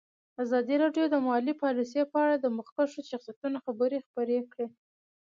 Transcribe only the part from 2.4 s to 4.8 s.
مخکښو شخصیتونو خبرې خپرې کړي.